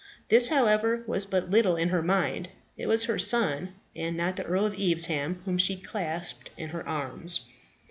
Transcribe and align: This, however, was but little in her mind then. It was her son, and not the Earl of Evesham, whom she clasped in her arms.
This, 0.29 0.47
however, 0.47 1.03
was 1.05 1.27
but 1.27 1.51
little 1.51 1.75
in 1.75 1.89
her 1.89 2.01
mind 2.01 2.47
then. 2.47 2.85
It 2.85 2.87
was 2.87 3.03
her 3.03 3.19
son, 3.19 3.75
and 3.95 4.17
not 4.17 4.35
the 4.35 4.43
Earl 4.45 4.65
of 4.65 4.73
Evesham, 4.73 5.43
whom 5.45 5.59
she 5.59 5.75
clasped 5.77 6.49
in 6.57 6.69
her 6.69 6.89
arms. 6.89 7.41